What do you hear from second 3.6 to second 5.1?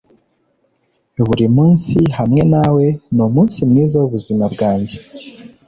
mwiza wubuzima bwanjye.